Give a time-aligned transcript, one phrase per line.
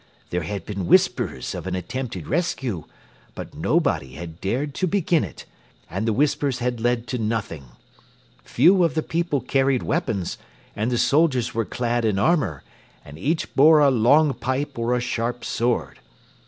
[0.31, 2.85] There had been whispers of an attempted rescue,
[3.35, 5.45] but nobody had dared to begin it,
[5.91, 7.65] and the whispers had led to nothing.
[8.43, 10.39] Few of the people carried weapons,
[10.75, 12.63] and the soldiers were clad in armour,
[13.05, 15.99] and each bore a long pike or a sharp sword.